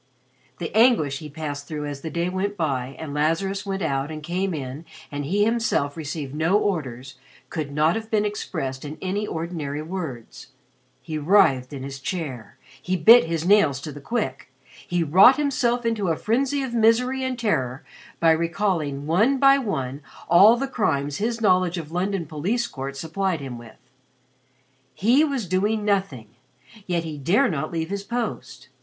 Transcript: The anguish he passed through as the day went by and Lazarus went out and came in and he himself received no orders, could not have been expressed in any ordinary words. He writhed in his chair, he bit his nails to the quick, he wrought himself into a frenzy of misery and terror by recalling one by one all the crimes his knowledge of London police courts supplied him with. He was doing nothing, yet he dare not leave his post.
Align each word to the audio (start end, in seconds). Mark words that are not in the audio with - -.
The 0.57 0.75
anguish 0.75 1.19
he 1.19 1.29
passed 1.29 1.67
through 1.67 1.85
as 1.85 2.01
the 2.01 2.09
day 2.09 2.27
went 2.27 2.57
by 2.57 2.95
and 2.97 3.13
Lazarus 3.13 3.67
went 3.67 3.83
out 3.83 4.09
and 4.09 4.23
came 4.23 4.51
in 4.51 4.83
and 5.11 5.25
he 5.25 5.43
himself 5.45 5.95
received 5.95 6.33
no 6.33 6.57
orders, 6.57 7.19
could 7.51 7.71
not 7.71 7.95
have 7.95 8.09
been 8.09 8.25
expressed 8.25 8.83
in 8.83 8.97
any 8.99 9.27
ordinary 9.27 9.83
words. 9.83 10.47
He 11.03 11.19
writhed 11.19 11.71
in 11.71 11.83
his 11.83 11.99
chair, 11.99 12.57
he 12.81 12.97
bit 12.97 13.25
his 13.25 13.45
nails 13.45 13.79
to 13.81 13.91
the 13.91 14.01
quick, 14.01 14.49
he 14.87 15.03
wrought 15.03 15.35
himself 15.37 15.85
into 15.85 16.07
a 16.07 16.15
frenzy 16.17 16.63
of 16.63 16.73
misery 16.73 17.23
and 17.23 17.37
terror 17.37 17.83
by 18.19 18.31
recalling 18.31 19.05
one 19.05 19.37
by 19.37 19.59
one 19.59 20.01
all 20.27 20.57
the 20.57 20.67
crimes 20.67 21.17
his 21.17 21.41
knowledge 21.41 21.77
of 21.77 21.91
London 21.91 22.25
police 22.25 22.65
courts 22.65 22.99
supplied 22.99 23.39
him 23.39 23.55
with. 23.59 23.77
He 24.95 25.23
was 25.23 25.47
doing 25.47 25.85
nothing, 25.85 26.29
yet 26.87 27.03
he 27.03 27.19
dare 27.19 27.47
not 27.47 27.71
leave 27.71 27.91
his 27.91 28.03
post. 28.03 28.69